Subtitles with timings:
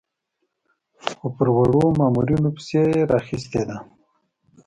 [1.17, 3.77] خو پر وړو مامورینو پسې یې راخیستې ده.